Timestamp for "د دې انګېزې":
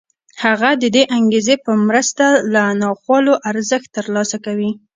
0.81-1.55